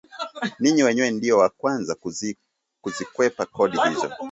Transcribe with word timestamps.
ninyi 0.59 0.81
wenyewe 0.85 1.11
ndio 1.17 1.35
wa 1.37 1.49
kwanza 1.49 1.93
kuzikwepa 2.81 3.45
kodi 3.45 3.77
hizo 3.81 4.09